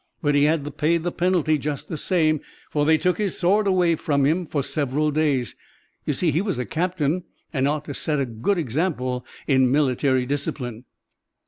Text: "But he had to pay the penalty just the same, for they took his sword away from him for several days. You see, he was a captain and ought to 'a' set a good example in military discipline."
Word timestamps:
"But 0.23 0.33
he 0.33 0.45
had 0.45 0.65
to 0.65 0.71
pay 0.71 0.97
the 0.97 1.11
penalty 1.11 1.59
just 1.59 1.87
the 1.87 1.95
same, 1.95 2.41
for 2.71 2.87
they 2.87 2.97
took 2.97 3.19
his 3.19 3.37
sword 3.37 3.67
away 3.67 3.93
from 3.95 4.25
him 4.25 4.47
for 4.47 4.63
several 4.63 5.11
days. 5.11 5.55
You 6.07 6.13
see, 6.15 6.31
he 6.31 6.41
was 6.41 6.57
a 6.57 6.65
captain 6.65 7.23
and 7.53 7.67
ought 7.67 7.85
to 7.85 7.91
'a' 7.91 7.93
set 7.93 8.19
a 8.19 8.25
good 8.25 8.57
example 8.57 9.23
in 9.45 9.71
military 9.71 10.25
discipline." 10.25 10.85